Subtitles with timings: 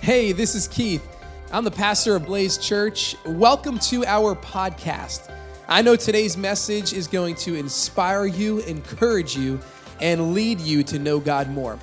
[0.00, 1.06] Hey, this is Keith.
[1.52, 3.16] I'm the pastor of Blaze Church.
[3.26, 5.30] Welcome to our podcast.
[5.66, 9.60] I know today's message is going to inspire you, encourage you,
[10.00, 11.78] and lead you to know God more.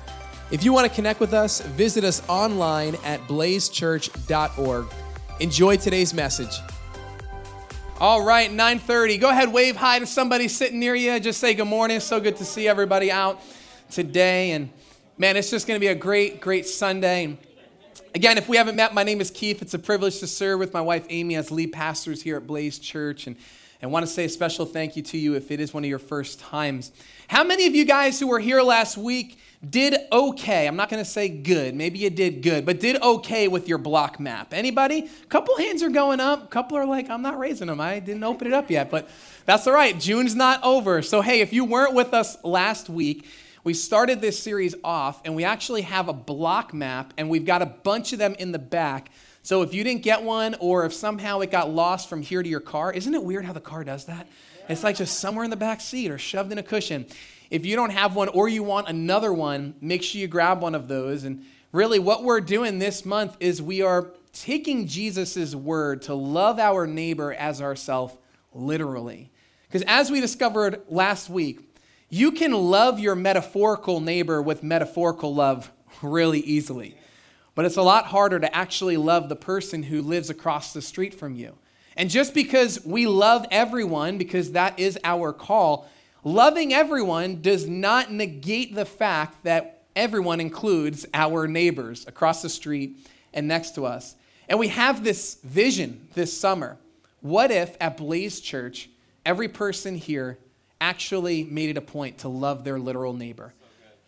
[0.50, 4.86] If you want to connect with us, visit us online at blazechurch.org.
[5.38, 6.58] Enjoy today's message.
[8.00, 9.20] All right, 9:30.
[9.20, 11.20] Go ahead, wave hi to somebody sitting near you.
[11.20, 12.00] Just say good morning.
[12.00, 13.40] So good to see everybody out
[13.90, 14.52] today.
[14.52, 14.70] And
[15.18, 17.38] man, it's just going to be a great, great Sunday.
[18.14, 19.62] Again, if we haven't met, my name is Keith.
[19.62, 22.78] It's a privilege to serve with my wife Amy as lead pastors here at Blaze
[22.78, 23.26] Church.
[23.26, 23.36] And
[23.82, 25.90] I want to say a special thank you to you if it is one of
[25.90, 26.92] your first times.
[27.28, 29.38] How many of you guys who were here last week
[29.68, 30.66] did okay?
[30.66, 31.74] I'm not going to say good.
[31.74, 34.52] Maybe you did good, but did okay with your block map.
[34.52, 35.08] Anybody?
[35.22, 36.44] A couple hands are going up.
[36.44, 37.80] A couple are like, I'm not raising them.
[37.80, 39.08] I didn't open it up yet, but
[39.44, 39.98] that's all right.
[39.98, 41.02] June's not over.
[41.02, 43.28] So, hey, if you weren't with us last week,
[43.66, 47.62] we started this series off and we actually have a block map and we've got
[47.62, 49.10] a bunch of them in the back.
[49.42, 52.48] So if you didn't get one or if somehow it got lost from here to
[52.48, 54.28] your car, isn't it weird how the car does that?
[54.68, 57.06] It's like just somewhere in the back seat or shoved in a cushion.
[57.50, 60.76] If you don't have one or you want another one, make sure you grab one
[60.76, 61.24] of those.
[61.24, 66.60] And really, what we're doing this month is we are taking Jesus' word to love
[66.60, 68.16] our neighbor as ourself
[68.54, 69.32] literally.
[69.66, 71.65] Because as we discovered last week,
[72.16, 75.70] you can love your metaphorical neighbor with metaphorical love
[76.00, 76.96] really easily.
[77.54, 81.12] But it's a lot harder to actually love the person who lives across the street
[81.12, 81.56] from you.
[81.94, 85.88] And just because we love everyone, because that is our call,
[86.24, 92.98] loving everyone does not negate the fact that everyone includes our neighbors across the street
[93.34, 94.16] and next to us.
[94.48, 96.78] And we have this vision this summer.
[97.20, 98.88] What if at Blaze Church,
[99.24, 100.38] every person here
[100.80, 103.54] actually made it a point to love their literal neighbor,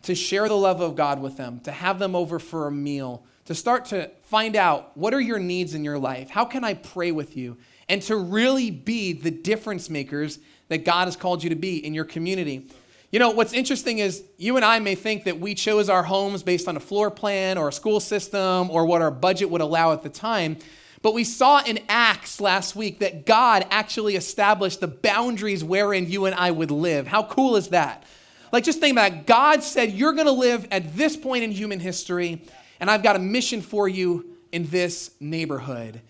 [0.03, 3.23] to share the love of God with them, to have them over for a meal,
[3.45, 6.29] to start to find out what are your needs in your life?
[6.29, 7.57] How can I pray with you?
[7.87, 11.95] And to really be the difference makers that God has called you to be in
[11.95, 12.67] your community.
[13.11, 16.43] You know, what's interesting is you and I may think that we chose our homes
[16.43, 19.93] based on a floor plan or a school system or what our budget would allow
[19.93, 20.57] at the time.
[21.01, 26.25] But we saw in Acts last week that God actually established the boundaries wherein you
[26.25, 27.07] and I would live.
[27.07, 28.03] How cool is that?
[28.51, 29.25] Like, just think about it.
[29.25, 32.41] God said, You're going to live at this point in human history,
[32.79, 36.01] and I've got a mission for you in this neighborhood.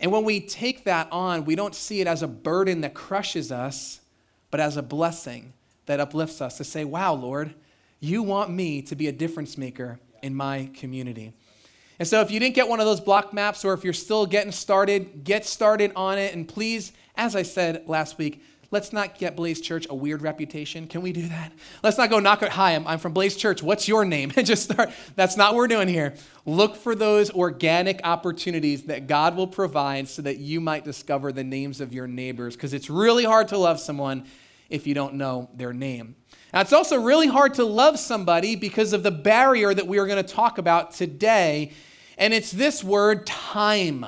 [0.00, 3.52] And when we take that on, we don't see it as a burden that crushes
[3.52, 4.00] us,
[4.50, 5.52] but as a blessing
[5.86, 7.54] that uplifts us to say, Wow, Lord,
[8.00, 11.32] you want me to be a difference maker in my community.
[11.98, 14.26] And so if you didn't get one of those block maps or if you're still
[14.26, 16.34] getting started, get started on it.
[16.34, 20.88] And please, as I said last week, let's not get Blaze Church a weird reputation.
[20.88, 21.52] Can we do that?
[21.84, 22.50] Let's not go knock it.
[22.50, 23.62] Hi, I'm, I'm from Blaze Church.
[23.62, 24.32] What's your name?
[24.36, 24.90] And just start.
[25.14, 26.14] That's not what we're doing here.
[26.44, 31.44] Look for those organic opportunities that God will provide so that you might discover the
[31.44, 34.26] names of your neighbors because it's really hard to love someone
[34.74, 36.16] if you don't know their name.
[36.52, 40.06] Now, it's also really hard to love somebody because of the barrier that we are
[40.06, 41.72] going to talk about today,
[42.18, 44.04] and it's this word time.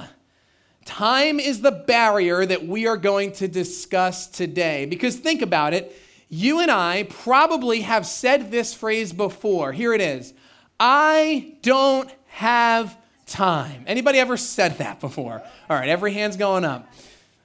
[0.84, 4.86] Time is the barrier that we are going to discuss today.
[4.86, 5.96] Because think about it,
[6.28, 9.72] you and I probably have said this phrase before.
[9.72, 10.32] Here it is
[10.78, 12.96] I don't have
[13.26, 13.84] time.
[13.86, 15.42] Anybody ever said that before?
[15.68, 16.88] All right, every hand's going up.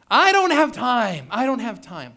[0.10, 1.28] I don't have time.
[1.32, 2.14] I don't have time.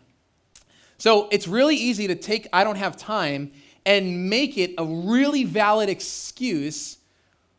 [0.99, 3.53] So it's really easy to take I don't have time
[3.87, 6.99] and make it a really valid excuse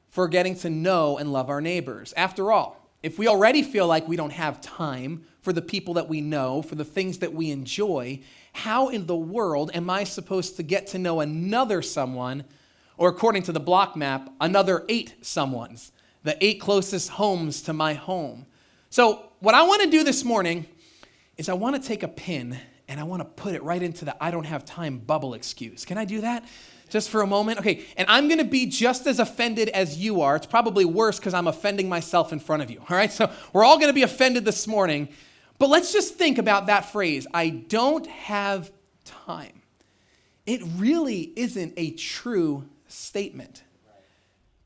[0.09, 2.13] for getting to know and love our neighbors.
[2.15, 6.09] After all, if we already feel like we don't have time for the people that
[6.09, 8.19] we know, for the things that we enjoy,
[8.53, 12.45] how in the world am I supposed to get to know another someone,
[12.97, 15.91] or according to the block map, another eight someones,
[16.23, 18.47] the eight closest homes to my home?
[18.89, 20.65] So, what I want to do this morning
[21.37, 22.57] is I want to take a pin
[22.87, 25.85] and I want to put it right into the I don't have time bubble excuse.
[25.85, 26.45] Can I do that?
[26.89, 27.59] Just for a moment?
[27.59, 30.35] Okay, and I'm gonna be just as offended as you are.
[30.35, 32.79] It's probably worse because I'm offending myself in front of you.
[32.89, 35.09] All right, so we're all gonna be offended this morning.
[35.57, 38.71] But let's just think about that phrase I don't have
[39.03, 39.61] time.
[40.45, 43.63] It really isn't a true statement.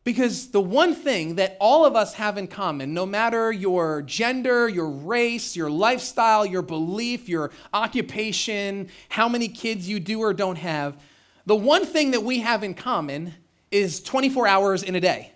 [0.09, 4.67] Because the one thing that all of us have in common, no matter your gender,
[4.67, 10.57] your race, your lifestyle, your belief, your occupation, how many kids you do or don't
[10.57, 10.97] have,
[11.45, 13.35] the one thing that we have in common
[13.69, 15.31] is 24 hours in a day.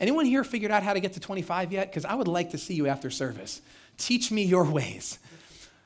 [0.00, 1.88] Anyone here figured out how to get to 25 yet?
[1.88, 3.62] Because I would like to see you after service.
[3.96, 5.20] Teach me your ways.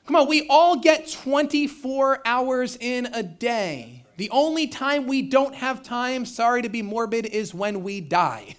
[0.07, 4.02] Come on, we all get 24 hours in a day.
[4.17, 8.55] The only time we don't have time, sorry to be morbid, is when we die.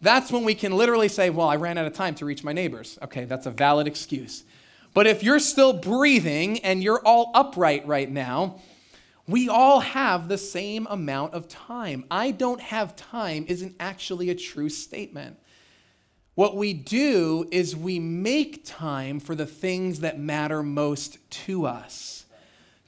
[0.00, 2.52] that's when we can literally say, Well, I ran out of time to reach my
[2.52, 2.98] neighbors.
[3.02, 4.44] Okay, that's a valid excuse.
[4.92, 8.60] But if you're still breathing and you're all upright right now,
[9.26, 12.04] we all have the same amount of time.
[12.10, 15.38] I don't have time isn't actually a true statement.
[16.34, 22.23] What we do is we make time for the things that matter most to us.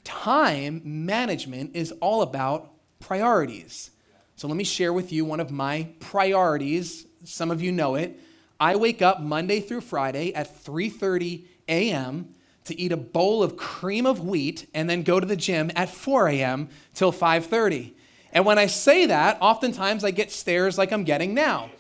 [0.07, 2.71] Time management is all about
[3.01, 3.91] priorities.
[4.37, 7.07] So let me share with you one of my priorities.
[7.25, 8.21] Some of you know it.
[8.61, 12.33] I wake up Monday through Friday at 3:30 a.m.
[12.67, 15.89] to eat a bowl of cream of wheat and then go to the gym at
[15.89, 16.69] 4 a.m.
[16.95, 17.93] till 5:30.
[18.33, 21.71] And when I say that, oftentimes I get stares like I'm getting now.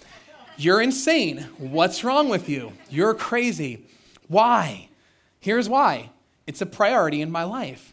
[0.57, 1.47] You're insane.
[1.59, 2.73] What's wrong with you?
[2.91, 3.87] You're crazy.
[4.27, 4.89] Why?
[5.39, 6.11] Here's why.
[6.45, 7.93] It's a priority in my life.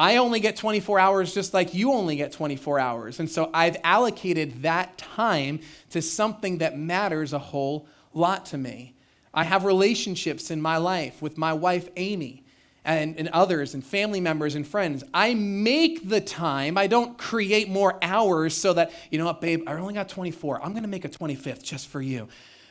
[0.00, 3.20] I only get 24 hours just like you only get 24 hours.
[3.20, 5.60] And so I've allocated that time
[5.90, 8.94] to something that matters a whole lot to me.
[9.34, 12.44] I have relationships in my life with my wife, Amy,
[12.82, 15.04] and, and others, and family members and friends.
[15.12, 16.78] I make the time.
[16.78, 20.64] I don't create more hours so that, you know what, babe, I only got 24.
[20.64, 22.26] I'm going to make a 25th just for you.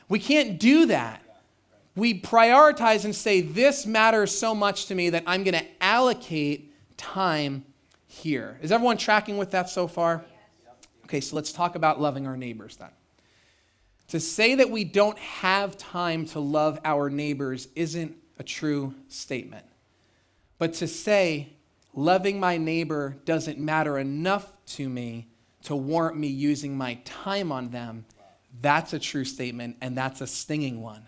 [0.07, 1.21] We can't do that.
[1.95, 6.68] We prioritize and say, this matters so much to me that I'm going to allocate
[6.99, 7.65] time
[8.05, 8.59] here.
[8.61, 10.23] Is everyone tracking with that so far?
[11.05, 12.89] Okay, so let's talk about loving our neighbors then.
[14.09, 19.65] To say that we don't have time to love our neighbors isn't a true statement.
[20.57, 21.53] But to say
[21.93, 25.27] loving my neighbor doesn't matter enough to me
[25.63, 28.05] to warrant me using my time on them,
[28.61, 31.05] that's a true statement and that's a stinging one.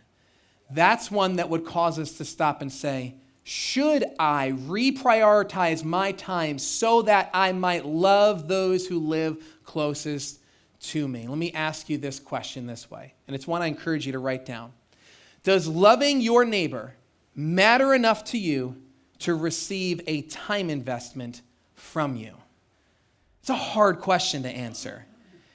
[0.70, 3.16] That's one that would cause us to stop and say,
[3.52, 10.40] should I reprioritize my time so that I might love those who live closest
[10.84, 11.28] to me?
[11.28, 14.20] Let me ask you this question this way, and it's one I encourage you to
[14.20, 14.72] write down.
[15.44, 16.96] Does loving your neighbor
[17.36, 18.82] matter enough to you
[19.20, 21.42] to receive a time investment
[21.74, 22.36] from you?
[23.42, 25.06] It's a hard question to answer.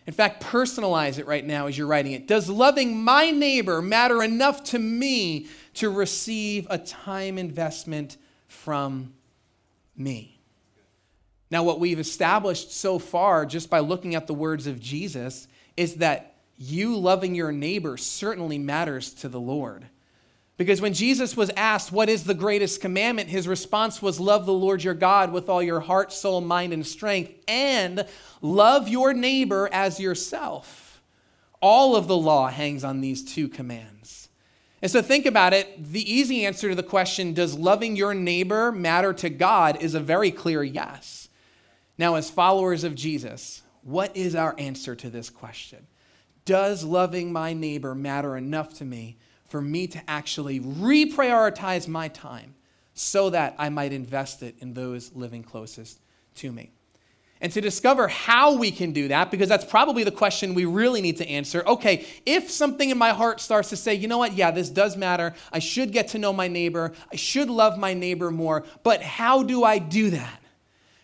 [0.07, 2.29] In fact, personalize it right now as you're writing it.
[2.29, 5.47] Does loving my neighbor matter enough to me
[5.77, 8.17] to receive a time investment
[8.49, 9.15] from
[9.97, 10.41] me?
[11.51, 15.47] Now, what we've established so far, just by looking at the words of Jesus,
[15.77, 19.87] is that you loving your neighbor certainly matters to the Lord.
[20.57, 23.29] Because when Jesus was asked, What is the greatest commandment?
[23.29, 26.87] his response was, Love the Lord your God with all your heart, soul, mind, and
[26.87, 28.07] strength, and
[28.41, 31.03] love your neighbor as yourself.
[31.61, 34.26] All of the law hangs on these two commands.
[34.83, 35.93] And so think about it.
[35.93, 39.81] The easy answer to the question, Does loving your neighbor matter to God?
[39.83, 41.29] is a very clear yes.
[41.99, 45.87] Now, as followers of Jesus, what is our answer to this question?
[46.45, 52.55] Does loving my neighbor matter enough to me for me to actually reprioritize my time
[52.95, 56.01] so that I might invest it in those living closest
[56.37, 56.71] to me?
[57.41, 61.03] And to discover how we can do that, because that's probably the question we really
[61.03, 61.63] need to answer.
[61.67, 64.97] Okay, if something in my heart starts to say, you know what, yeah, this does
[64.97, 65.35] matter.
[65.53, 66.93] I should get to know my neighbor.
[67.13, 68.65] I should love my neighbor more.
[68.83, 70.43] But how do I do that?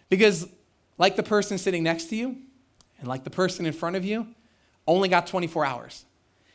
[0.08, 0.48] Because
[0.96, 2.36] like the person sitting next to you
[2.98, 4.26] and like the person in front of you,
[4.86, 6.04] only got 24 hours.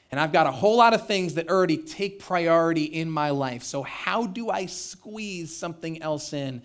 [0.09, 3.63] And I've got a whole lot of things that already take priority in my life.
[3.63, 6.61] So, how do I squeeze something else in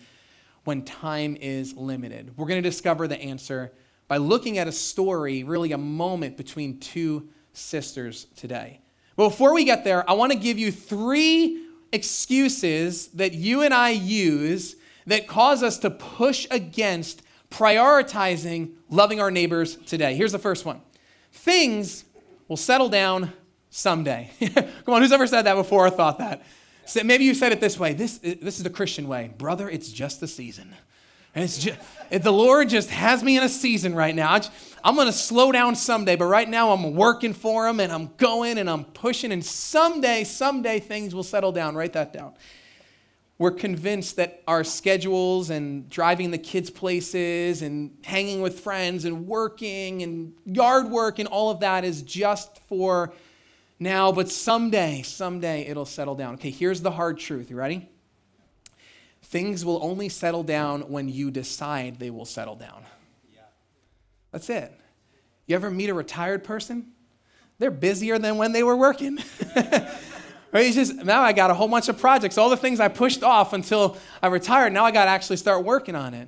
[0.63, 2.37] when time is limited?
[2.37, 3.71] We're going to discover the answer
[4.07, 8.79] by looking at a story, really a moment between two sisters today.
[9.15, 13.73] But before we get there, I want to give you three excuses that you and
[13.73, 20.15] I use that cause us to push against prioritizing loving our neighbors today.
[20.15, 20.81] Here's the first one
[21.31, 22.05] things
[22.47, 23.33] will settle down
[23.69, 24.31] someday.
[24.55, 26.43] Come on, who's ever said that before or thought that?
[26.85, 29.31] So maybe you said it this way this, this is the Christian way.
[29.37, 30.75] Brother, it's just the season.
[31.35, 31.79] And it's just,
[32.11, 34.39] the Lord just has me in a season right now.
[34.83, 38.11] I'm going to slow down someday, but right now I'm working for Him and I'm
[38.17, 41.75] going and I'm pushing, and someday, someday things will settle down.
[41.75, 42.33] Write that down
[43.43, 49.27] we're convinced that our schedules and driving the kids places and hanging with friends and
[49.27, 53.13] working and yard work and all of that is just for
[53.83, 56.35] now, but someday, someday it'll settle down.
[56.35, 57.49] Okay, here's the hard truth.
[57.49, 57.89] You ready?
[59.21, 62.83] Things will only settle down when you decide they will settle down.
[64.31, 64.71] That's it.
[65.45, 66.91] You ever meet a retired person?
[67.59, 69.19] They're busier than when they were working.
[70.53, 70.67] Right?
[70.67, 73.23] He's just, now I got a whole bunch of projects, all the things I pushed
[73.23, 74.71] off until I retired.
[74.71, 76.27] Now I got to actually start working on it.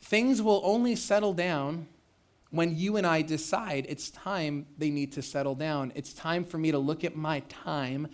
[0.00, 1.86] Things will only settle down
[2.54, 5.92] when you and I decide it's time they need to settle down.
[5.96, 8.06] It's time for me to look at my time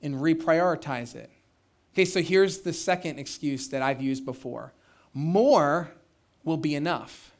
[0.00, 1.30] and reprioritize it.
[1.92, 4.72] Okay, so here's the second excuse that I've used before
[5.12, 5.90] more
[6.44, 7.32] will be enough.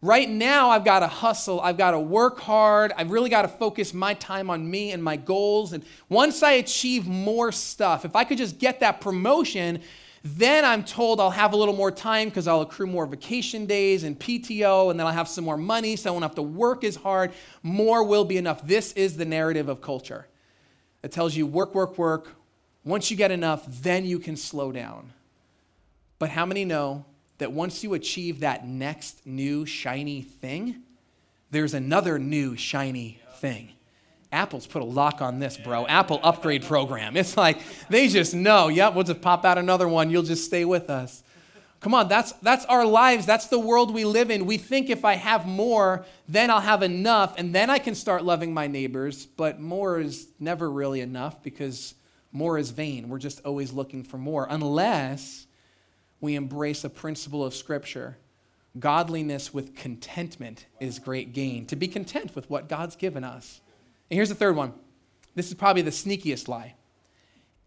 [0.00, 1.60] Right now, I've got to hustle.
[1.60, 2.92] I've got to work hard.
[2.96, 5.72] I've really got to focus my time on me and my goals.
[5.72, 9.80] And once I achieve more stuff, if I could just get that promotion,
[10.24, 14.04] then I'm told I'll have a little more time because I'll accrue more vacation days
[14.04, 16.84] and PTO, and then I'll have some more money, so I won't have to work
[16.84, 17.32] as hard.
[17.62, 18.66] More will be enough.
[18.66, 20.26] This is the narrative of culture.
[21.02, 22.28] It tells you work, work, work.
[22.84, 25.12] Once you get enough, then you can slow down.
[26.18, 27.04] But how many know
[27.38, 30.82] that once you achieve that next new shiny thing,
[31.50, 33.70] there's another new shiny thing?
[34.30, 35.86] Apple's put a lock on this, bro.
[35.86, 37.16] Apple upgrade program.
[37.16, 37.58] It's like
[37.88, 40.10] they just know, yep, we'll just pop out another one.
[40.10, 41.22] You'll just stay with us.
[41.80, 43.24] Come on, that's that's our lives.
[43.24, 44.46] That's the world we live in.
[44.46, 48.24] We think if I have more, then I'll have enough and then I can start
[48.24, 51.94] loving my neighbors, but more is never really enough because
[52.32, 53.08] more is vain.
[53.08, 55.46] We're just always looking for more unless
[56.20, 58.18] we embrace a principle of scripture.
[58.78, 61.64] Godliness with contentment is great gain.
[61.66, 63.60] To be content with what God's given us.
[64.10, 64.72] And here's the third one.
[65.34, 66.74] This is probably the sneakiest lie.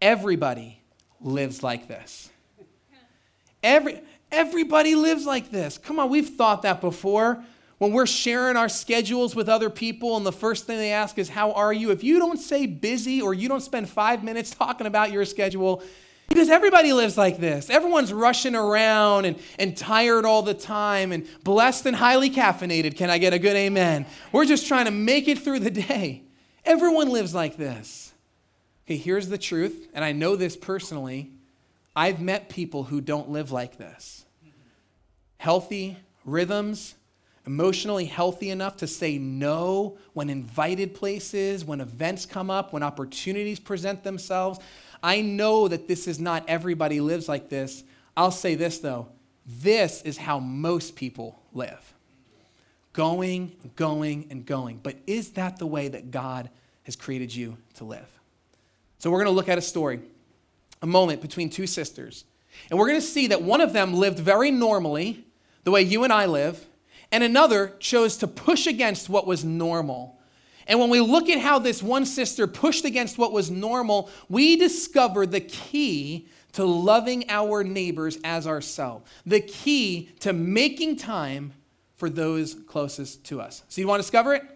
[0.00, 0.80] Everybody
[1.20, 2.30] lives like this.
[3.62, 5.78] Every, everybody lives like this.
[5.78, 7.42] Come on, we've thought that before.
[7.78, 11.28] When we're sharing our schedules with other people, and the first thing they ask is,
[11.28, 11.90] How are you?
[11.90, 15.82] If you don't say busy or you don't spend five minutes talking about your schedule,
[16.28, 17.68] because everybody lives like this.
[17.68, 22.96] Everyone's rushing around and, and tired all the time and blessed and highly caffeinated.
[22.96, 24.06] Can I get a good amen?
[24.32, 26.22] We're just trying to make it through the day.
[26.64, 28.12] Everyone lives like this.
[28.86, 31.30] Okay, here's the truth, and I know this personally.
[31.94, 34.24] I've met people who don't live like this.
[35.38, 36.94] Healthy rhythms,
[37.46, 43.58] emotionally healthy enough to say no when invited places, when events come up, when opportunities
[43.58, 44.58] present themselves.
[45.02, 47.82] I know that this is not everybody lives like this.
[48.16, 49.08] I'll say this though
[49.44, 51.94] this is how most people live
[52.92, 54.78] going, going, and going.
[54.82, 56.50] But is that the way that God
[56.84, 58.08] has created you to live?
[58.98, 60.00] So we're going to look at a story,
[60.80, 62.24] a moment between two sisters.
[62.70, 65.24] And we're going to see that one of them lived very normally,
[65.64, 66.64] the way you and I live,
[67.10, 70.18] and another chose to push against what was normal.
[70.66, 74.56] And when we look at how this one sister pushed against what was normal, we
[74.56, 81.52] discover the key to loving our neighbors as ourselves, the key to making time
[82.02, 83.62] for those closest to us.
[83.68, 84.42] So you want to discover it?
[84.42, 84.48] All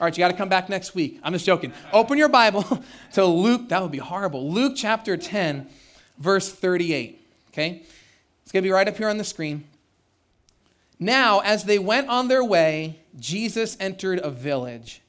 [0.00, 1.20] right, you got to come back next week.
[1.22, 1.72] I'm just joking.
[1.92, 2.64] Open your Bible
[3.12, 4.50] to Luke, that would be horrible.
[4.50, 5.68] Luke chapter 10,
[6.18, 7.24] verse 38.
[7.50, 7.84] Okay?
[8.42, 9.68] It's going to be right up here on the screen.
[10.98, 15.00] Now, as they went on their way, Jesus entered a village,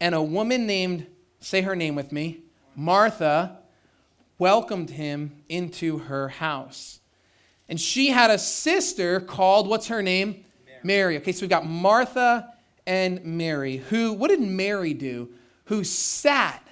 [0.00, 1.06] and a woman named,
[1.40, 2.38] say her name with me,
[2.74, 3.58] Martha,
[4.38, 7.00] welcomed him into her house.
[7.68, 10.46] And she had a sister called, what's her name?
[10.84, 11.16] Mary.
[11.18, 12.52] Okay, so we've got Martha
[12.86, 13.76] and Mary.
[13.76, 15.30] Who, what did Mary do?
[15.66, 16.66] Who sat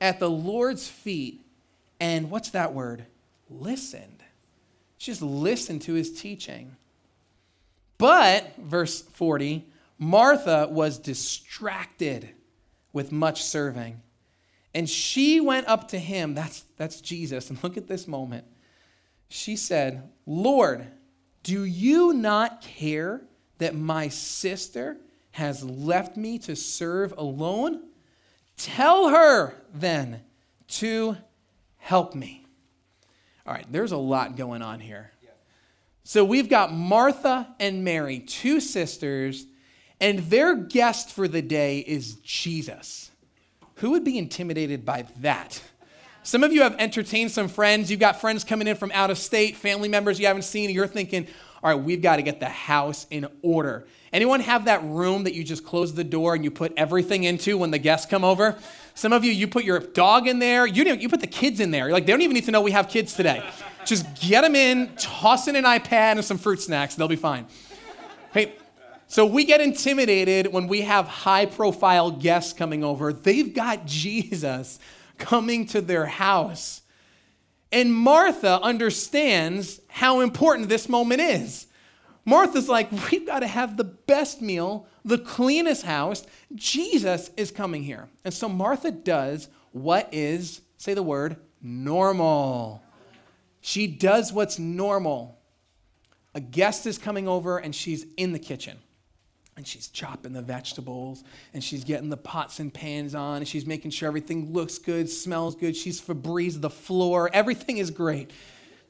[0.00, 1.40] at the Lord's feet
[2.00, 3.06] and what's that word?
[3.48, 4.22] Listened.
[4.98, 6.76] She just listened to his teaching.
[7.98, 9.64] But, verse 40,
[9.98, 12.30] Martha was distracted
[12.92, 14.02] with much serving.
[14.74, 18.44] And she went up to him, that's, that's Jesus, and look at this moment.
[19.28, 20.86] She said, Lord,
[21.42, 23.22] do you not care
[23.62, 24.98] that my sister
[25.30, 27.80] has left me to serve alone?
[28.56, 30.20] Tell her then
[30.68, 31.16] to
[31.78, 32.44] help me.
[33.46, 35.12] All right, there's a lot going on here.
[36.04, 39.46] So we've got Martha and Mary, two sisters,
[40.00, 43.10] and their guest for the day is Jesus.
[43.76, 45.62] Who would be intimidated by that?
[46.24, 47.90] Some of you have entertained some friends.
[47.90, 50.74] You've got friends coming in from out of state, family members you haven't seen, and
[50.74, 51.28] you're thinking,
[51.62, 53.86] all right, we've got to get the house in order.
[54.12, 57.56] Anyone have that room that you just close the door and you put everything into
[57.56, 58.58] when the guests come over?
[58.94, 60.66] Some of you, you put your dog in there.
[60.66, 61.84] You, you put the kids in there.
[61.84, 63.48] You're like, they don't even need to know we have kids today.
[63.86, 66.94] Just get them in, toss in an iPad and some fruit snacks.
[66.94, 67.46] They'll be fine.
[68.34, 68.54] Hey,
[69.06, 73.12] so we get intimidated when we have high profile guests coming over.
[73.12, 74.78] They've got Jesus
[75.18, 76.81] coming to their house.
[77.72, 81.66] And Martha understands how important this moment is.
[82.24, 86.24] Martha's like, we've got to have the best meal, the cleanest house.
[86.54, 88.08] Jesus is coming here.
[88.24, 92.82] And so Martha does what is, say the word, normal.
[93.62, 95.38] She does what's normal.
[96.34, 98.78] A guest is coming over and she's in the kitchen.
[99.56, 103.66] And she's chopping the vegetables and she's getting the pots and pans on and she's
[103.66, 105.76] making sure everything looks good, smells good.
[105.76, 107.30] She's Febreze the floor.
[107.32, 108.30] Everything is great.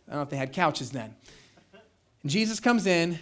[0.07, 1.14] I don't know if they had couches then.
[2.23, 3.19] And Jesus comes in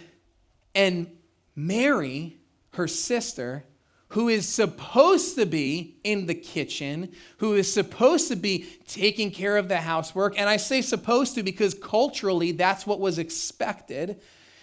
[0.75, 1.07] and
[1.55, 2.37] Mary,
[2.73, 3.65] her sister,
[4.09, 9.57] who is supposed to be in the kitchen, who is supposed to be taking care
[9.57, 10.37] of the housework.
[10.37, 14.21] And I say supposed to because culturally that's what was expected.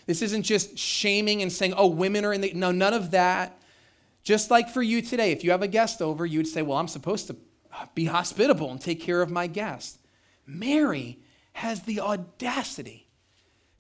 [0.09, 2.51] This isn't just shaming and saying, oh, women are in the.
[2.55, 3.61] No, none of that.
[4.23, 6.79] Just like for you today, if you have a guest over, you would say, well,
[6.79, 7.37] I'm supposed to
[7.95, 9.99] be hospitable and take care of my guest.
[10.47, 11.19] Mary
[11.53, 13.07] has the audacity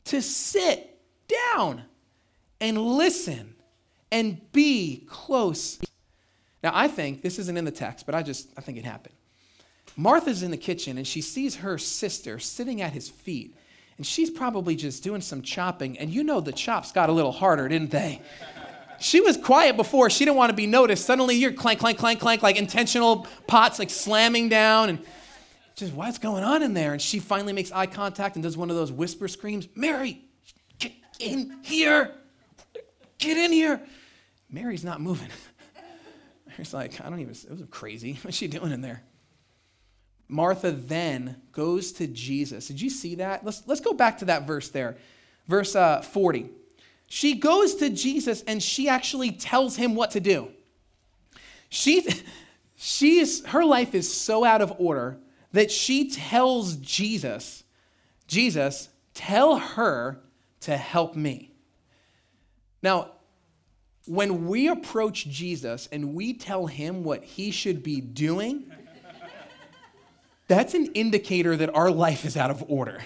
[0.05, 1.85] to sit down
[2.61, 3.55] and listen
[4.13, 5.79] and be close.
[6.63, 9.15] Now, I think this isn't in the text, but I just I think it happened.
[9.97, 13.57] Martha's in the kitchen and she sees her sister sitting at his feet
[13.99, 15.99] and she's probably just doing some chopping.
[15.99, 18.23] And you know the chops got a little harder, didn't they?
[19.01, 20.09] She was quiet before.
[20.09, 21.05] She didn't want to be noticed.
[21.05, 24.89] Suddenly you're clank, clank, clank, clank, like intentional pots like slamming down.
[24.89, 24.99] And
[25.75, 26.93] just, what's going on in there?
[26.93, 30.25] And she finally makes eye contact and does one of those whisper screams Mary,
[30.79, 32.13] get in here.
[33.19, 33.81] Get in here.
[34.49, 35.29] Mary's not moving.
[36.47, 38.19] Mary's like, I don't even, it was crazy.
[38.23, 39.03] What's she doing in there?
[40.29, 42.69] Martha then goes to Jesus.
[42.69, 43.45] Did you see that?
[43.45, 44.97] Let's, let's go back to that verse there.
[45.47, 46.51] Verse uh, 40.
[47.09, 50.49] She goes to Jesus and she actually tells him what to do.
[51.71, 52.07] She,
[52.77, 55.19] she is, her life is so out of order
[55.53, 57.65] that she tells Jesus,
[58.27, 60.21] Jesus, tell her
[60.61, 61.53] to help me.
[62.83, 63.13] Now,
[64.07, 68.71] when we approach Jesus and we tell him what he should be doing,
[70.49, 73.03] that's an indicator that our life is out of order.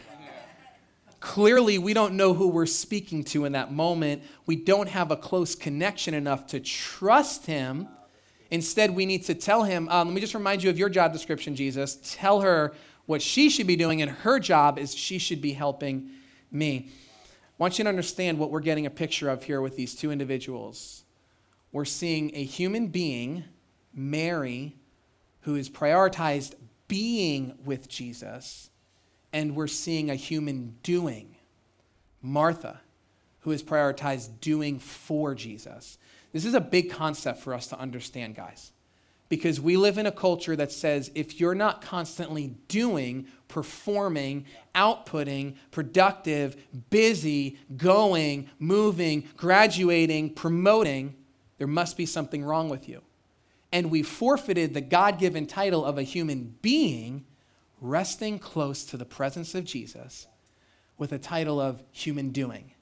[1.21, 4.23] Clearly, we don't know who we're speaking to in that moment.
[4.47, 7.89] We don't have a close connection enough to trust him.
[8.51, 11.13] Instead, we need to tell him, um, let me just remind you of your job
[11.13, 11.99] description, Jesus.
[12.03, 12.75] Tell her
[13.07, 16.11] what she should be doing, and her job is she should be helping
[16.51, 16.91] me.
[16.91, 20.11] I want you to understand what we're getting a picture of here with these two
[20.11, 21.05] individuals.
[21.71, 23.45] We're seeing a human being,
[23.95, 24.77] Mary,
[25.43, 26.55] who is prioritized
[26.93, 28.69] being with Jesus,
[29.33, 31.37] and we're seeing a human doing.
[32.21, 32.83] Martha,
[33.41, 35.97] who has prioritized doing for Jesus.
[36.35, 38.73] This is a big concept for us to understand, guys,
[39.31, 45.55] because we live in a culture that says if you're not constantly doing, performing, outputting,
[45.71, 46.59] productive,
[46.91, 51.15] busy, going, moving, graduating, promoting,
[51.57, 53.01] there must be something wrong with you
[53.73, 57.25] and we forfeited the God given title of a human being
[57.81, 60.27] resting close to the presence of Jesus
[60.99, 62.73] with a title of human doing.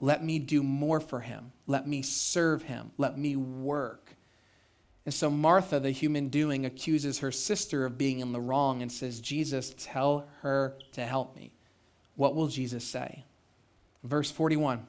[0.00, 1.52] Let me do more for him.
[1.66, 2.92] Let me serve him.
[2.96, 4.16] Let me work.
[5.04, 8.90] And so Martha, the human doing, accuses her sister of being in the wrong and
[8.90, 11.52] says, Jesus, tell her to help me.
[12.16, 13.24] What will Jesus say?
[14.02, 14.86] Verse 41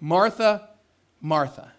[0.00, 0.68] Martha,
[1.20, 1.72] Martha.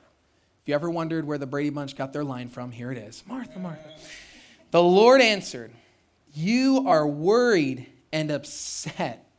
[0.63, 3.21] If you ever wondered where the Brady Bunch got their line from, here it is
[3.27, 3.89] Martha, Martha.
[4.71, 5.73] The Lord answered,
[6.33, 9.29] You are worried and upset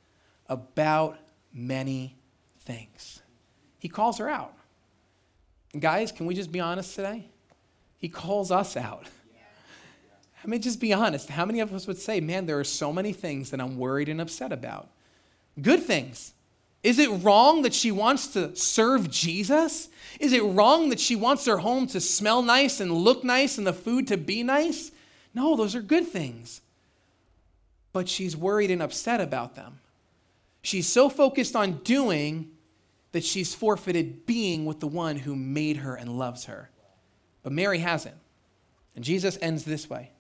[0.51, 1.17] about
[1.51, 2.15] many
[2.61, 3.23] things.
[3.79, 4.53] He calls her out.
[5.73, 7.25] And guys, can we just be honest today?
[7.97, 9.07] He calls us out.
[10.45, 11.31] I mean, just be honest.
[11.31, 14.11] How many of us would say, man, there are so many things that I'm worried
[14.11, 14.91] and upset about?
[15.59, 16.35] Good things.
[16.85, 19.89] Is it wrong that she wants to serve Jesus?
[20.21, 23.67] Is it wrong that she wants her home to smell nice and look nice and
[23.67, 24.93] the food to be nice?
[25.35, 26.61] No, those are good things.
[27.95, 29.81] But she's worried and upset about them.
[30.61, 32.51] She's so focused on doing
[33.13, 36.71] that she's forfeited being with the one who made her and loves her.
[37.43, 38.17] But Mary hasn't.
[38.95, 40.11] And Jesus ends this way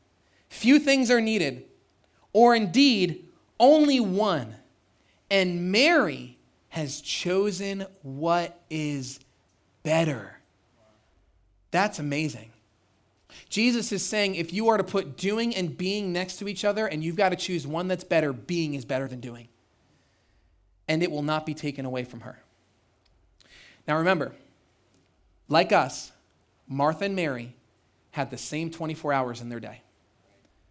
[0.48, 1.64] Few things are needed,
[2.33, 3.29] or indeed
[3.61, 4.55] only one.
[5.31, 6.34] And Mary
[6.75, 9.21] has chosen what is
[9.85, 10.41] better.
[11.71, 12.51] That's amazing.
[13.49, 16.89] Jesus is saying if you are to put doing and being next to each other
[16.89, 19.47] and you've got to choose one that's better, being is better than doing.
[20.89, 22.43] And it will not be taken away from her.
[23.87, 24.33] Now remember,
[25.49, 26.11] like us,
[26.67, 27.55] Martha and Mary
[28.11, 29.83] had the same 24 hours in their day.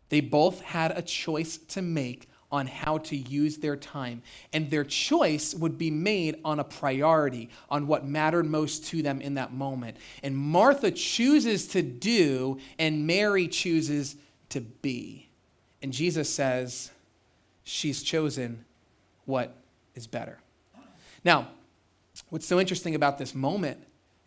[0.10, 4.22] They both had a choice to make on how to use their time.
[4.54, 9.20] And their choice would be made on a priority, on what mattered most to them
[9.22, 9.98] in that moment.
[10.22, 14.16] And Martha chooses to do, and Mary chooses
[14.50, 15.28] to be.
[15.82, 16.92] And Jesus says,
[17.64, 18.64] she's chosen
[19.26, 19.56] what
[19.96, 20.38] is better.
[21.26, 21.48] Now,
[22.30, 23.80] what's so interesting about this moment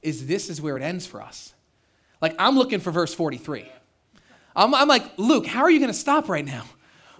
[0.02, 1.54] is this is where it ends for us.
[2.20, 3.70] Like, I'm looking for verse 43.
[4.56, 6.64] I'm, I'm like, Luke, how are you going to stop right now?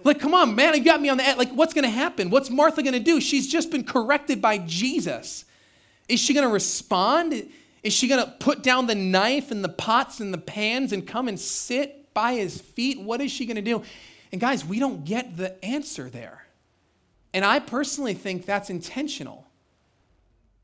[0.03, 1.35] Like, come on, man, you got me on the.
[1.37, 2.29] Like, what's going to happen?
[2.29, 3.19] What's Martha going to do?
[3.19, 5.45] She's just been corrected by Jesus.
[6.07, 7.49] Is she going to respond?
[7.83, 11.05] Is she going to put down the knife and the pots and the pans and
[11.05, 12.99] come and sit by his feet?
[12.99, 13.83] What is she going to do?
[14.31, 16.45] And guys, we don't get the answer there.
[17.33, 19.45] And I personally think that's intentional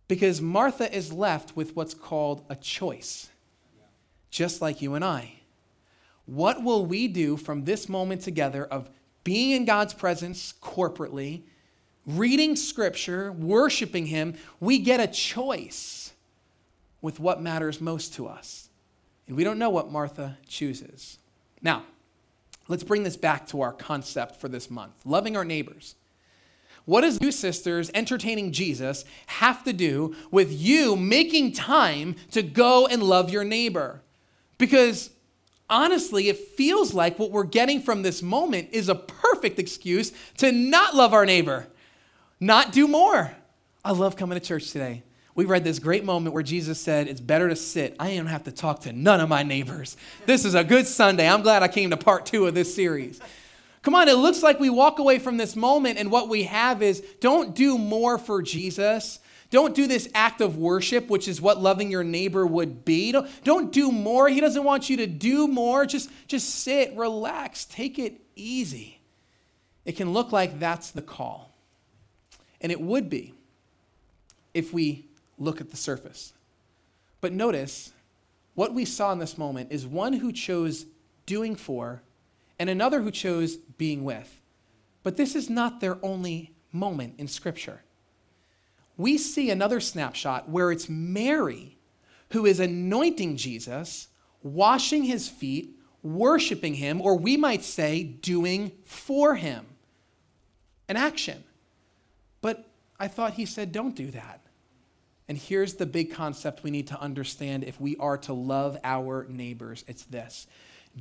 [0.08, 3.30] because Martha is left with what's called a choice,
[4.30, 5.34] just like you and I.
[6.26, 8.90] What will we do from this moment together of
[9.24, 11.44] being in God's presence corporately,
[12.06, 14.36] reading scripture, worshiping Him?
[14.60, 16.14] We get a choice
[17.02, 18.70] with what matters most to us.
[19.28, 21.18] And we don't know what Martha chooses.
[21.62, 21.84] Now,
[22.68, 25.96] let's bring this back to our concept for this month loving our neighbors.
[26.86, 32.88] What does you sisters entertaining Jesus have to do with you making time to go
[32.88, 34.02] and love your neighbor?
[34.58, 35.10] Because
[35.70, 40.52] honestly, it feels like what we're getting from this moment is a perfect excuse to
[40.52, 41.68] not love our neighbor,
[42.40, 43.36] not do more.
[43.84, 45.04] I love coming to church today.
[45.36, 47.96] We read this great moment where Jesus said, It's better to sit.
[48.00, 49.98] I don't have to talk to none of my neighbors.
[50.26, 51.28] This is a good Sunday.
[51.28, 53.20] I'm glad I came to part two of this series.
[53.82, 56.82] Come on, it looks like we walk away from this moment and what we have
[56.82, 59.20] is don't do more for Jesus.
[59.54, 63.12] Don't do this act of worship, which is what loving your neighbor would be.
[63.12, 64.28] Don't, don't do more.
[64.28, 65.86] He doesn't want you to do more.
[65.86, 69.00] Just, just sit, relax, take it easy.
[69.86, 71.54] It can look like that's the call.
[72.62, 73.36] And it would be
[74.56, 75.06] if we
[75.38, 76.34] look at the surface.
[77.22, 77.94] But notice
[78.56, 80.88] what we saw in this moment is one who chose
[81.28, 82.02] doing for
[82.58, 84.42] and another who chose being with.
[85.04, 87.84] But this is not their only moment in Scripture.
[89.04, 91.78] We see another snapshot where it's Mary
[92.30, 94.08] who is anointing Jesus,
[94.42, 99.66] washing his feet, worshiping him, or we might say, doing for him.
[100.88, 101.44] An action.
[102.40, 102.66] But
[102.98, 104.40] I thought he said, don't do that.
[105.28, 109.26] And here's the big concept we need to understand if we are to love our
[109.28, 110.48] neighbors it's this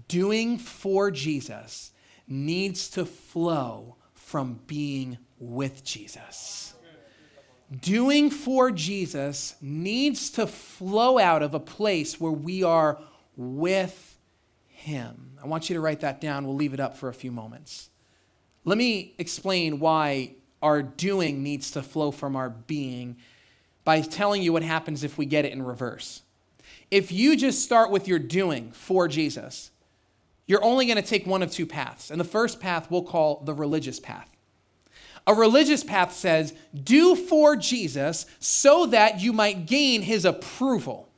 [0.09, 1.93] doing for Jesus
[2.27, 6.75] needs to flow from being with Jesus.
[7.81, 12.99] Doing for Jesus needs to flow out of a place where we are
[13.37, 14.19] with
[14.69, 15.39] Him.
[15.43, 16.47] I want you to write that down.
[16.47, 17.89] We'll leave it up for a few moments.
[18.65, 23.17] Let me explain why our doing needs to flow from our being
[23.85, 26.23] by telling you what happens if we get it in reverse.
[26.91, 29.71] If you just start with your doing for Jesus,
[30.47, 32.11] you're only going to take one of two paths.
[32.11, 34.32] And the first path we'll call the religious path.
[35.27, 41.09] A religious path says, do for Jesus so that you might gain his approval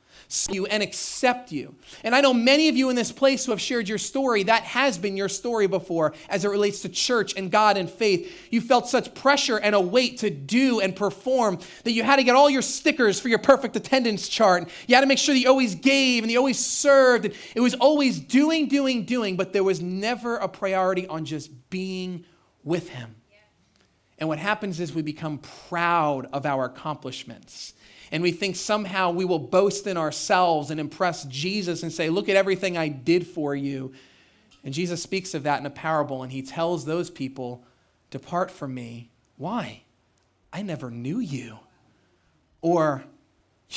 [0.49, 1.75] you and accept you.
[2.03, 4.63] And I know many of you in this place who have shared your story, that
[4.63, 8.47] has been your story before as it relates to church and God and faith.
[8.51, 12.23] You felt such pressure and a weight to do and perform that you had to
[12.23, 14.69] get all your stickers for your perfect attendance chart.
[14.87, 17.25] You had to make sure that you always gave and you always served.
[17.25, 21.69] And it was always doing, doing, doing, but there was never a priority on just
[21.69, 22.25] being
[22.63, 23.15] with Him.
[24.17, 27.73] And what happens is we become proud of our accomplishments
[28.11, 32.29] and we think somehow we will boast in ourselves and impress Jesus and say, Look
[32.29, 33.93] at everything I did for you.
[34.63, 37.63] And Jesus speaks of that in a parable, and he tells those people,
[38.11, 39.09] Depart from me.
[39.37, 39.81] Why?
[40.53, 41.59] I never knew you.
[42.61, 43.03] Or,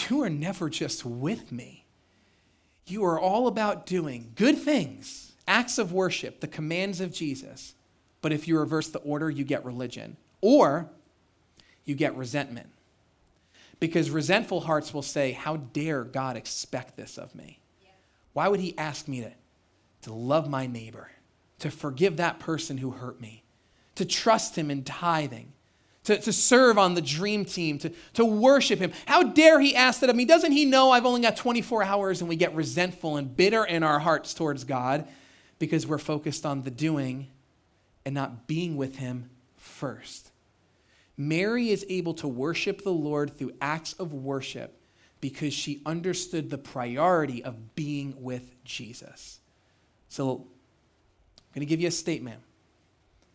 [0.09, 1.85] You are never just with me.
[2.87, 7.75] You are all about doing good things, acts of worship, the commands of Jesus.
[8.23, 10.17] But if you reverse the order, you get religion.
[10.41, 10.89] Or
[11.85, 12.69] you get resentment.
[13.81, 17.61] Because resentful hearts will say, How dare God expect this of me?
[18.33, 19.33] Why would He ask me to,
[20.03, 21.11] to love my neighbor,
[21.61, 23.43] to forgive that person who hurt me,
[23.95, 25.53] to trust Him in tithing?
[26.05, 28.93] To, to serve on the dream team, to, to worship him.
[29.05, 30.25] How dare he ask that of me?
[30.25, 33.83] Doesn't he know I've only got 24 hours and we get resentful and bitter in
[33.83, 35.07] our hearts towards God
[35.59, 37.29] because we're focused on the doing
[38.07, 39.29] and not being with him
[39.69, 40.31] first?
[41.19, 44.81] Mary is able to worship the Lord through acts of worship
[45.21, 49.41] because she understood the priority of being with Jesus.
[50.09, 52.41] So I'm going to give you a statement,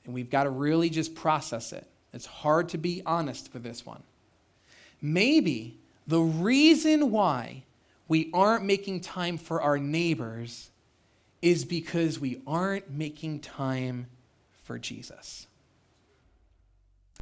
[0.06, 1.86] and we've got to really just process it.
[2.14, 4.02] It's hard to be honest for this one.
[5.02, 7.64] Maybe the reason why
[8.08, 10.70] we aren't making time for our neighbors
[11.42, 14.08] is because we aren't making time
[14.64, 15.48] for Jesus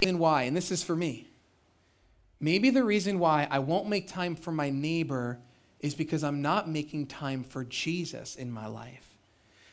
[0.02, 1.28] reason why, and this is for me,
[2.40, 5.40] maybe the reason why I won't make time for my neighbor
[5.80, 9.08] is because I'm not making time for Jesus in my life.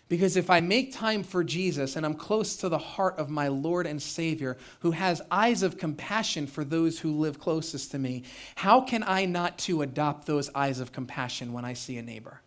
[0.09, 3.49] Because if I make time for Jesus and I'm close to the heart of my
[3.49, 8.25] Lord and Savior, who has eyes of compassion for those who live closest to me,
[8.55, 12.41] how can I not to adopt those eyes of compassion when I see a neighbor?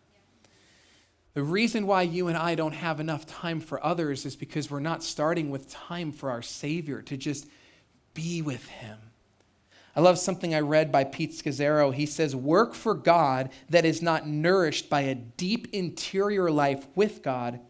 [1.34, 4.80] The reason why you and I don't have enough time for others is because we're
[4.80, 7.46] not starting with time for our Savior to just
[8.14, 8.98] be with Him.
[9.94, 11.92] I love something I read by Pete Scazzero.
[11.92, 17.22] He says, Work for God that is not nourished by a deep interior life with
[17.22, 17.60] God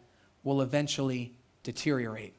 [0.44, 2.34] will eventually deteriorate.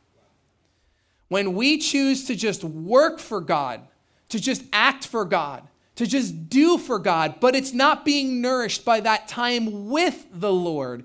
[1.27, 3.81] When we choose to just work for God,
[4.29, 8.85] to just act for God, to just do for God, but it's not being nourished
[8.85, 11.03] by that time with the Lord,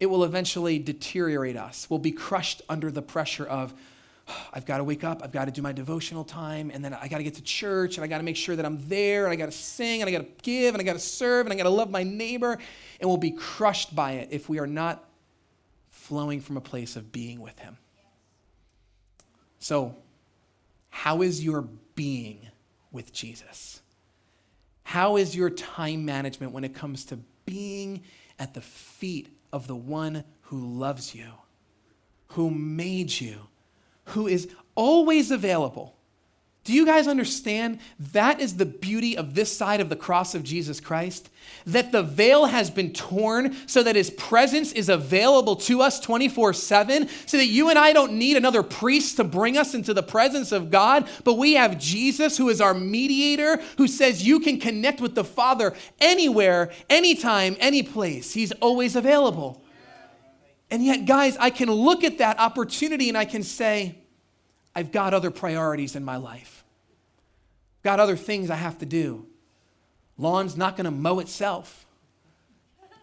[0.00, 1.88] it will eventually deteriorate us.
[1.90, 3.74] We'll be crushed under the pressure of,
[4.52, 7.08] I've got to wake up, I've got to do my devotional time, and then I
[7.08, 9.32] got to get to church, and I got to make sure that I'm there, and
[9.32, 11.52] I got to sing, and I got to give, and I got to serve, and
[11.52, 12.58] I got to love my neighbor,
[13.00, 15.04] and we'll be crushed by it if we are not
[15.90, 17.76] flowing from a place of being with Him.
[19.58, 19.96] So,
[20.90, 21.62] how is your
[21.94, 22.48] being
[22.92, 23.82] with Jesus?
[24.84, 28.02] How is your time management when it comes to being
[28.38, 31.28] at the feet of the one who loves you,
[32.28, 33.38] who made you?
[34.08, 35.98] Who is always available.
[36.68, 37.78] Do you guys understand?
[38.12, 41.30] That is the beauty of this side of the cross of Jesus Christ.
[41.64, 46.52] That the veil has been torn so that his presence is available to us 24
[46.52, 50.02] 7, so that you and I don't need another priest to bring us into the
[50.02, 54.60] presence of God, but we have Jesus who is our mediator, who says you can
[54.60, 58.34] connect with the Father anywhere, anytime, any place.
[58.34, 59.64] He's always available.
[60.70, 63.98] And yet, guys, I can look at that opportunity and I can say,
[64.74, 66.64] I've got other priorities in my life.
[67.82, 69.26] Got other things I have to do.
[70.18, 71.86] Lawn's not going to mow itself.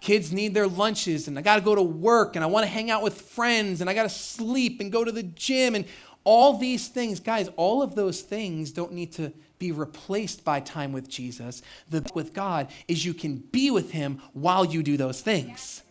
[0.02, 2.72] Kids need their lunches, and I got to go to work, and I want to
[2.72, 5.86] hang out with friends, and I got to sleep and go to the gym, and
[6.24, 7.20] all these things.
[7.20, 11.62] Guys, all of those things don't need to be replaced by time with Jesus.
[11.90, 15.82] The with God is you can be with Him while you do those things.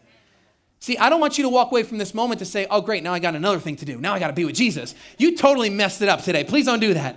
[0.85, 3.03] See, I don't want you to walk away from this moment to say, oh, great,
[3.03, 3.99] now I got another thing to do.
[3.99, 4.95] Now I got to be with Jesus.
[5.17, 6.45] You totally messed it up today.
[6.45, 7.17] Please don't do that.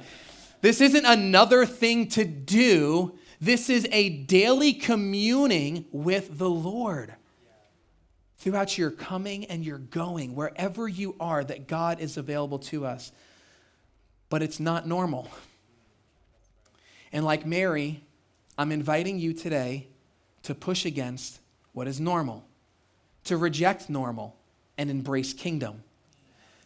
[0.61, 3.19] This isn't another thing to do.
[3.41, 7.13] This is a daily communing with the Lord.
[8.37, 13.11] Throughout your coming and your going, wherever you are, that God is available to us.
[14.29, 15.27] But it's not normal.
[17.11, 18.01] And like Mary,
[18.57, 19.89] I'm inviting you today
[20.43, 21.41] to push against
[21.73, 22.45] what is normal
[23.27, 24.35] to reject normal
[24.77, 25.83] and embrace kingdom.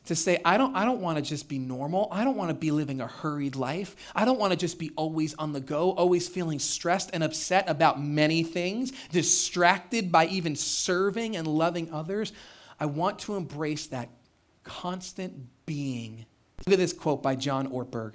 [0.06, 2.08] To say, I don't, I don't want to just be normal.
[2.12, 3.96] I don't want to be living a hurried life.
[4.16, 7.70] I don't want to just be always on the go, always feeling stressed and upset
[7.70, 12.34] about many things, distracted by even serving and loving others.
[12.80, 14.10] I want to embrace that
[14.64, 15.36] constant
[15.68, 16.26] being.
[16.66, 18.14] Look at this quote by John Ortberg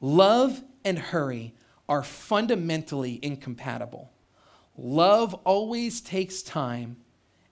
[0.00, 1.54] Love and hurry
[1.88, 4.10] are fundamentally incompatible.
[4.76, 6.96] Love always takes time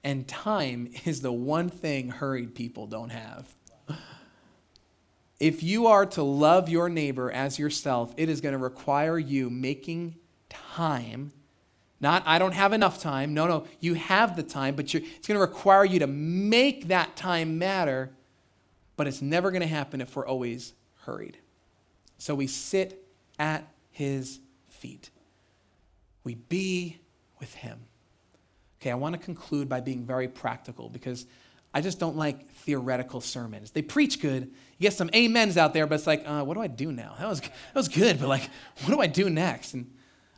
[0.06, 3.52] and time is the one thing hurried people don't have.
[5.40, 9.50] If you are to love your neighbor as yourself, it is going to require you
[9.50, 10.14] making
[10.48, 11.32] time.
[12.00, 13.34] Not, I don't have enough time.
[13.34, 17.16] No, no, you have the time, but it's going to require you to make that
[17.16, 18.12] time matter.
[18.96, 21.36] But it's never going to happen if we're always hurried.
[22.16, 23.04] So we sit
[23.40, 24.38] at his
[24.68, 25.10] feet,
[26.22, 27.00] we be
[27.40, 27.86] with him.
[28.87, 31.27] Okay, I want to conclude by being very practical because
[31.75, 33.72] I just don't like theoretical sermons.
[33.72, 34.44] They preach good.
[34.44, 37.16] You get some amens out there, but it's like, uh, what do I do now?
[37.18, 38.49] That was, that was good, but like,
[38.85, 39.75] what do I do next?
[39.75, 39.92] And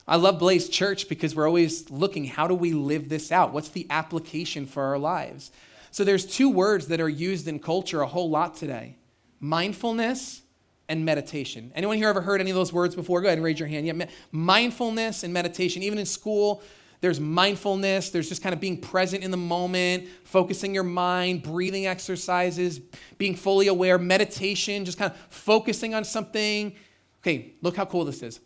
[0.06, 3.52] I love Blaze Church because we're always looking, how do we live this out?
[3.52, 5.50] What's the application for our lives?
[5.90, 8.96] So there's two words that are used in culture a whole lot today.
[9.40, 10.40] Mindfulness
[10.88, 11.70] and meditation.
[11.74, 13.20] Anyone here ever heard any of those words before?
[13.20, 13.86] Go ahead and raise your hand.
[13.86, 15.82] Yeah, mindfulness and meditation.
[15.82, 16.62] Even in school,
[17.00, 21.86] there's mindfulness, there's just kind of being present in the moment, focusing your mind, breathing
[21.86, 22.80] exercises,
[23.18, 26.74] being fully aware, meditation, just kind of focusing on something.
[27.22, 28.40] Okay, look how cool this is.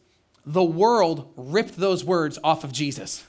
[0.45, 3.25] The world ripped those words off of Jesus.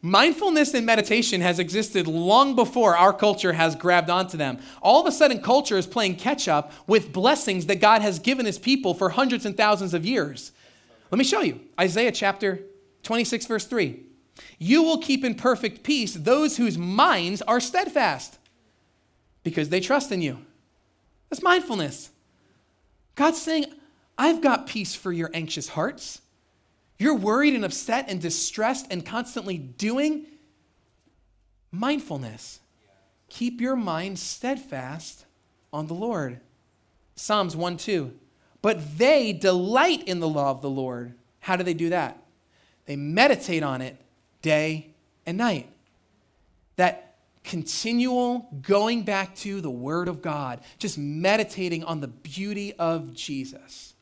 [0.00, 4.58] Mindfulness and meditation has existed long before our culture has grabbed onto them.
[4.80, 8.46] All of a sudden, culture is playing catch up with blessings that God has given
[8.46, 10.52] his people for hundreds and thousands of years.
[11.10, 12.60] Let me show you Isaiah chapter
[13.08, 14.02] 26, verse 3.
[14.58, 18.38] You will keep in perfect peace those whose minds are steadfast
[19.42, 20.44] because they trust in you.
[21.30, 22.10] That's mindfulness.
[23.14, 23.64] God's saying,
[24.18, 26.20] I've got peace for your anxious hearts.
[26.98, 30.26] You're worried and upset and distressed and constantly doing
[31.72, 32.60] mindfulness.
[33.30, 35.24] Keep your mind steadfast
[35.72, 36.40] on the Lord.
[37.16, 38.12] Psalms 1 2.
[38.60, 41.14] But they delight in the law of the Lord.
[41.40, 42.22] How do they do that?
[42.88, 44.00] They meditate on it
[44.40, 44.94] day
[45.26, 45.68] and night.
[46.76, 53.14] That continual going back to the Word of God, just meditating on the beauty of
[53.14, 53.92] Jesus.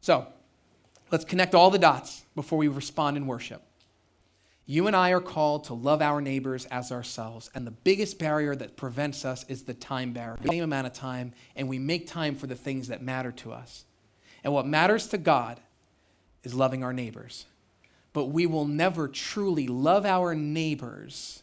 [0.00, 0.26] So,
[1.10, 3.62] let's connect all the dots before we respond in worship.
[4.64, 8.56] You and I are called to love our neighbors as ourselves, and the biggest barrier
[8.56, 10.38] that prevents us is the time barrier.
[10.40, 13.52] The same amount of time, and we make time for the things that matter to
[13.52, 13.84] us.
[14.42, 15.60] And what matters to God
[16.44, 17.44] is loving our neighbors.
[18.12, 21.42] But we will never truly love our neighbors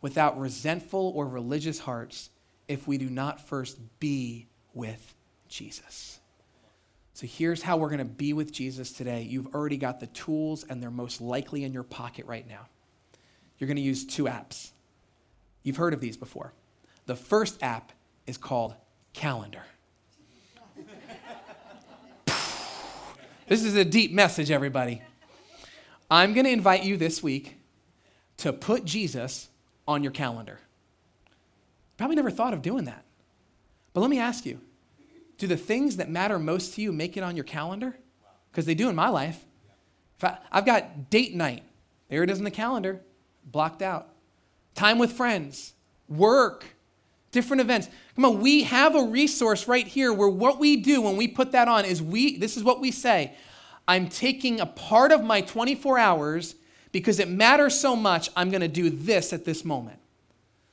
[0.00, 2.30] without resentful or religious hearts
[2.66, 5.14] if we do not first be with
[5.48, 6.20] Jesus.
[7.14, 9.22] So here's how we're going to be with Jesus today.
[9.22, 12.68] You've already got the tools, and they're most likely in your pocket right now.
[13.58, 14.70] You're going to use two apps.
[15.64, 16.52] You've heard of these before.
[17.06, 17.90] The first app
[18.26, 18.74] is called
[19.14, 19.62] Calendar.
[23.48, 25.02] this is a deep message, everybody.
[26.10, 27.56] I'm going to invite you this week
[28.38, 29.48] to put Jesus
[29.86, 30.58] on your calendar.
[31.96, 33.04] Probably never thought of doing that.
[33.92, 34.60] But let me ask you
[35.36, 37.96] do the things that matter most to you make it on your calendar?
[38.50, 39.44] Because they do in my life.
[40.22, 41.62] I, I've got date night.
[42.08, 43.02] There it is in the calendar,
[43.44, 44.08] blocked out.
[44.74, 45.74] Time with friends,
[46.08, 46.64] work,
[47.30, 47.88] different events.
[48.16, 51.52] Come on, we have a resource right here where what we do when we put
[51.52, 53.34] that on is we, this is what we say
[53.88, 56.54] I'm taking a part of my 24 hours
[56.92, 59.98] because it matters so much, I'm going to do this at this moment.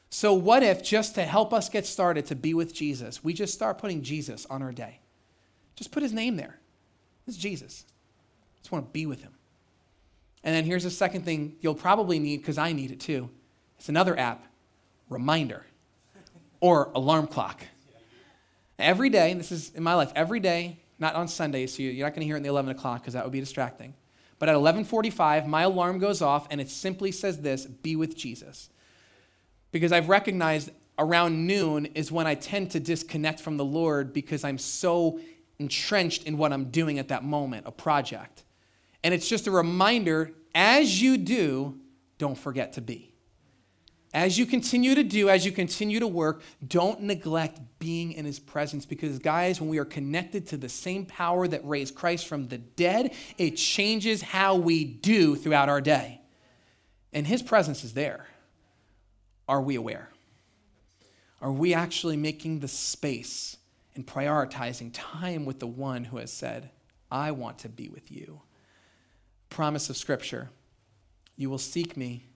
[0.10, 3.54] So, what if just to help us get started to be with Jesus, we just
[3.54, 5.00] start putting Jesus on our day?
[5.76, 6.60] Just put his name there.
[7.26, 7.86] This is Jesus.
[8.58, 9.32] Just want to be with him.
[10.44, 13.30] And then here's the second thing you'll probably need because I need it too.
[13.78, 14.46] It's another app,
[15.10, 15.66] Reminder
[16.60, 17.62] or Alarm Clock.
[18.78, 22.14] Every day, this is in my life, every day, not on Sunday, so you're not
[22.14, 23.94] going to hear it in the 11 o'clock because that would be distracting.
[24.40, 28.70] But at 11:45, my alarm goes off, and it simply says this: "Be with Jesus."
[29.72, 34.44] Because I've recognized around noon is when I tend to disconnect from the Lord because
[34.44, 35.20] I'm so
[35.60, 38.44] entrenched in what I'm doing at that moment, a project.
[39.04, 41.80] And it's just a reminder: as you do,
[42.18, 43.15] don't forget to be.
[44.16, 48.40] As you continue to do, as you continue to work, don't neglect being in his
[48.40, 52.48] presence because, guys, when we are connected to the same power that raised Christ from
[52.48, 56.22] the dead, it changes how we do throughout our day.
[57.12, 58.26] And his presence is there.
[59.50, 60.10] Are we aware?
[61.42, 63.58] Are we actually making the space
[63.96, 66.70] and prioritizing time with the one who has said,
[67.12, 68.42] I want to be with you?
[69.50, 70.52] Promise of Scripture
[71.36, 72.28] you will seek me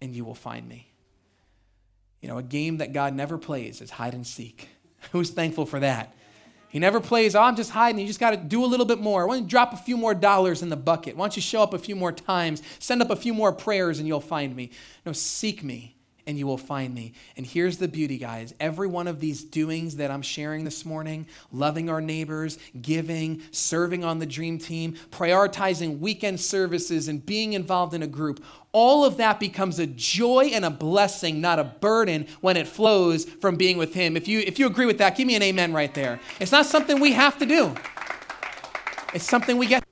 [0.00, 0.94] and you will find me.
[2.20, 4.68] You know, a game that God never plays is hide and seek.
[5.12, 6.14] Who's thankful for that?
[6.68, 8.00] He never plays, oh, I'm just hiding.
[8.00, 9.26] You just got to do a little bit more.
[9.26, 11.16] Why don't you drop a few more dollars in the bucket?
[11.16, 12.62] Why don't you show up a few more times?
[12.78, 14.70] Send up a few more prayers and you'll find me.
[15.04, 15.95] No, seek me
[16.26, 17.12] and you will find me.
[17.36, 18.54] And here's the beauty, guys.
[18.58, 24.04] Every one of these doings that I'm sharing this morning loving our neighbors, giving, serving
[24.04, 28.44] on the dream team, prioritizing weekend services, and being involved in a group
[28.76, 33.24] all of that becomes a joy and a blessing, not a burden when it flows
[33.24, 34.18] from being with Him.
[34.18, 36.20] If you, if you agree with that, give me an amen right there.
[36.40, 37.74] It's not something we have to do,
[39.14, 39.85] it's something we get.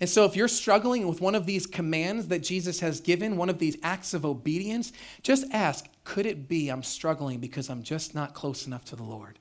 [0.00, 3.48] And so, if you're struggling with one of these commands that Jesus has given, one
[3.48, 8.14] of these acts of obedience, just ask, could it be I'm struggling because I'm just
[8.14, 9.38] not close enough to the Lord?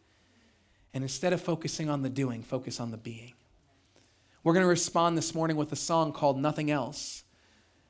[0.93, 3.33] And instead of focusing on the doing, focus on the being.
[4.43, 7.24] We're going to respond this morning with a song called Nothing Else.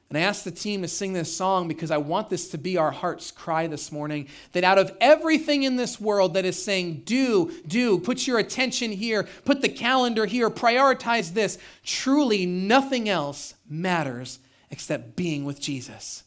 [0.10, 2.78] And I asked the team to sing this song because I want this to be
[2.78, 4.28] our heart's cry this morning.
[4.52, 8.92] That out of everything in this world that is saying, do, do, put your attention
[8.92, 14.40] here, put the calendar here, prioritize this, truly nothing else matters
[14.70, 16.24] except being with Jesus.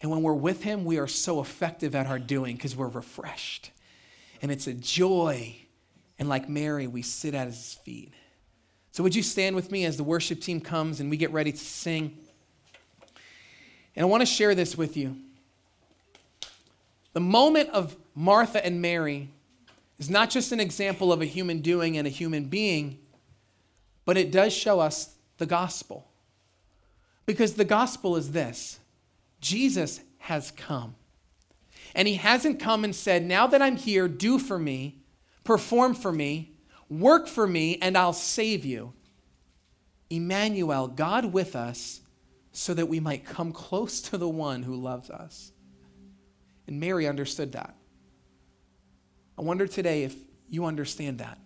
[0.00, 3.72] And when we're with Him, we are so effective at our doing because we're refreshed.
[4.40, 5.56] And it's a joy.
[6.20, 8.12] And like Mary, we sit at His feet.
[8.92, 11.50] So, would you stand with me as the worship team comes and we get ready
[11.50, 12.16] to sing?
[13.98, 15.16] And I want to share this with you.
[17.14, 19.28] The moment of Martha and Mary
[19.98, 23.00] is not just an example of a human doing and a human being,
[24.04, 26.06] but it does show us the gospel.
[27.26, 28.78] Because the gospel is this
[29.40, 30.94] Jesus has come.
[31.92, 34.98] And he hasn't come and said, Now that I'm here, do for me,
[35.42, 36.52] perform for me,
[36.88, 38.92] work for me, and I'll save you.
[40.08, 42.02] Emmanuel, God with us,
[42.52, 45.52] so that we might come close to the one who loves us.
[46.66, 47.74] And Mary understood that.
[49.38, 50.14] I wonder today if
[50.48, 51.38] you understand that.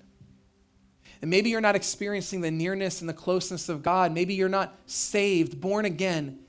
[1.21, 4.13] And maybe you're not experiencing the nearness and the closeness of God.
[4.13, 6.41] Maybe you're not saved, born again,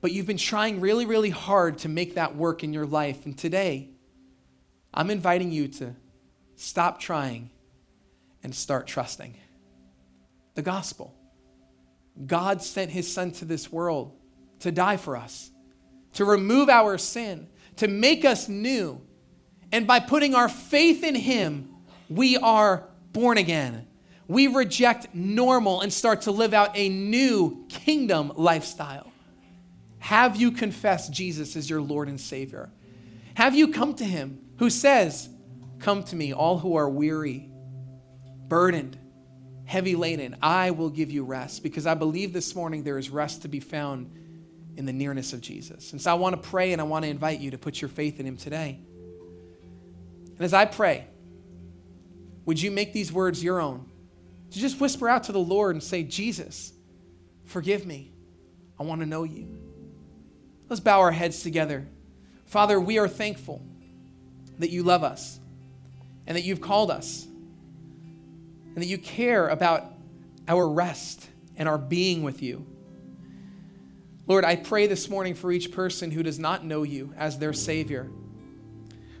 [0.00, 3.24] but you've been trying really, really hard to make that work in your life.
[3.26, 3.90] And today,
[4.92, 5.94] I'm inviting you to
[6.56, 7.50] stop trying
[8.42, 9.36] and start trusting
[10.54, 11.14] the gospel.
[12.26, 14.12] God sent his son to this world
[14.60, 15.50] to die for us,
[16.14, 19.00] to remove our sin, to make us new.
[19.72, 21.74] And by putting our faith in him,
[22.08, 23.86] we are born again.
[24.28, 29.12] We reject normal and start to live out a new kingdom lifestyle.
[29.98, 32.70] Have you confessed Jesus as your Lord and Savior?
[33.34, 35.28] Have you come to Him who says,
[35.78, 37.50] Come to me, all who are weary,
[38.48, 38.98] burdened,
[39.72, 41.62] heavy laden, I will give you rest.
[41.62, 44.10] Because I believe this morning there is rest to be found
[44.76, 45.92] in the nearness of Jesus.
[45.92, 47.88] And so I want to pray and I want to invite you to put your
[47.88, 48.78] faith in Him today.
[50.36, 51.06] And as I pray,
[52.44, 53.88] would you make these words your own?
[54.50, 56.74] To just whisper out to the Lord and say, Jesus,
[57.46, 58.12] forgive me.
[58.78, 59.56] I want to know you.
[60.68, 61.88] Let's bow our heads together.
[62.44, 63.64] Father, we are thankful
[64.58, 65.40] that you love us
[66.26, 67.26] and that you've called us
[68.74, 69.84] and that you care about
[70.48, 72.66] our rest and our being with you.
[74.26, 77.52] Lord, I pray this morning for each person who does not know you as their
[77.52, 78.10] Savior,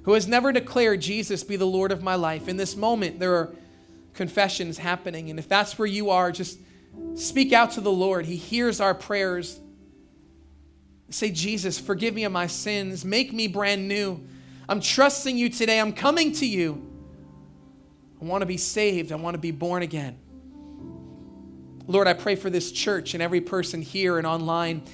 [0.04, 2.48] who has never declared Jesus be the Lord of my life.
[2.48, 3.52] In this moment, there are
[4.14, 5.30] confessions happening.
[5.30, 6.58] And if that's where you are, just
[7.14, 8.26] speak out to the Lord.
[8.26, 9.60] He hears our prayers.
[11.10, 13.04] Say, Jesus, forgive me of my sins.
[13.04, 14.26] Make me brand new.
[14.68, 15.80] I'm trusting you today.
[15.80, 16.91] I'm coming to you.
[18.22, 19.10] I want to be saved.
[19.10, 20.16] I want to be born again.
[21.88, 24.84] Lord, I pray for this church and every person here and online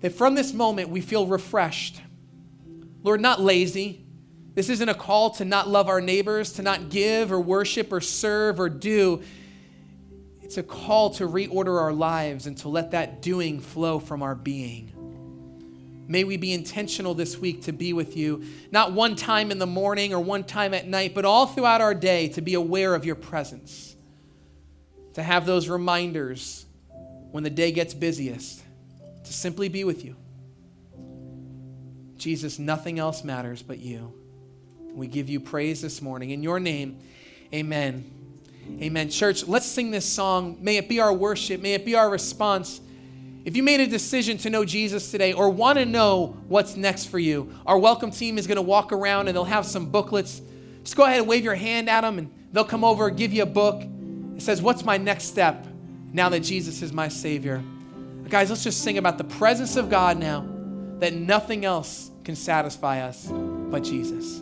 [0.00, 2.00] that from this moment we feel refreshed.
[3.02, 4.06] Lord, not lazy,
[4.54, 8.00] this isn't a call to not love our neighbors, to not give or worship or
[8.00, 9.22] serve or do.
[10.40, 14.34] It's a call to reorder our lives and to let that doing flow from our
[14.34, 15.01] being.
[16.12, 19.66] May we be intentional this week to be with you, not one time in the
[19.66, 23.06] morning or one time at night, but all throughout our day to be aware of
[23.06, 23.96] your presence,
[25.14, 26.66] to have those reminders
[27.30, 28.62] when the day gets busiest,
[29.24, 30.14] to simply be with you.
[32.18, 34.12] Jesus, nothing else matters but you.
[34.92, 36.28] We give you praise this morning.
[36.28, 36.98] In your name,
[37.54, 38.04] amen.
[38.82, 39.08] Amen.
[39.08, 40.58] Church, let's sing this song.
[40.60, 42.82] May it be our worship, may it be our response.
[43.44, 47.06] If you made a decision to know Jesus today or want to know what's next
[47.06, 50.40] for you, our welcome team is going to walk around and they'll have some booklets.
[50.84, 53.32] Just go ahead and wave your hand at them and they'll come over and give
[53.32, 53.82] you a book.
[53.82, 55.66] It says, What's my next step
[56.12, 57.62] now that Jesus is my Savior?
[58.28, 60.46] Guys, let's just sing about the presence of God now,
[61.00, 64.40] that nothing else can satisfy us but Jesus.